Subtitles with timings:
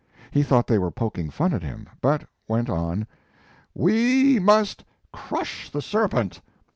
[0.31, 3.05] He thought they were poking fun at him, but went on:
[3.75, 6.41] "We must crush the serpent